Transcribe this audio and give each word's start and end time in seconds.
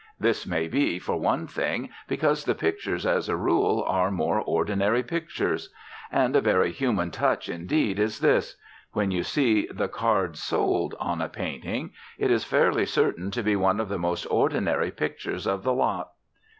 This 0.19 0.47
may 0.47 0.67
be, 0.67 0.97
for 0.97 1.19
one 1.19 1.45
thing, 1.45 1.91
because 2.07 2.43
the 2.45 2.55
pictures 2.55 3.05
as 3.05 3.29
a 3.29 3.35
rule 3.35 3.83
are 3.87 4.09
more 4.09 4.41
ordinary 4.41 5.03
pictures. 5.03 5.71
And 6.11 6.35
a 6.35 6.41
very 6.41 6.71
human 6.71 7.11
touch, 7.11 7.47
indeed, 7.47 7.99
is 7.99 8.19
this: 8.19 8.57
when 8.93 9.11
you 9.11 9.21
see 9.21 9.67
the 9.71 9.87
card 9.87 10.37
"Sold" 10.37 10.95
on 10.99 11.21
a 11.21 11.29
painting 11.29 11.91
it 12.17 12.31
is 12.31 12.43
fairly 12.43 12.87
certain 12.87 13.29
to 13.29 13.43
be 13.43 13.55
one 13.55 13.79
of 13.79 13.89
the 13.89 13.99
most 13.99 14.25
ordinary 14.25 14.89
pictures 14.89 15.45
of 15.45 15.61
the 15.61 15.71
lot. 15.71 16.09